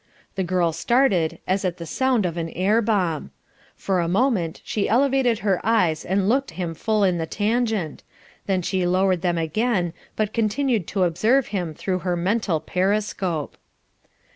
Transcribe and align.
The 0.33 0.43
girl 0.43 0.71
started 0.73 1.37
as 1.45 1.63
at 1.63 1.77
the 1.77 1.85
sound 1.85 2.25
of 2.25 2.35
an 2.35 2.49
air 2.49 2.81
bomb; 2.81 3.29
for 3.75 3.99
a 3.99 4.07
moment 4.07 4.59
she 4.65 4.89
elevated 4.89 5.37
her 5.45 5.61
eyes 5.63 6.03
and 6.03 6.27
looked 6.27 6.49
him 6.57 6.73
full 6.73 7.03
in 7.03 7.19
the 7.19 7.27
tangent, 7.27 8.01
then 8.47 8.63
she 8.63 8.87
lowered 8.87 9.21
them 9.21 9.37
again 9.37 9.93
but 10.15 10.33
continued 10.33 10.87
to 10.87 11.03
observe 11.03 11.49
him 11.49 11.75
through 11.75 11.99
her 11.99 12.15
mental 12.15 12.59
periscope. 12.59 13.57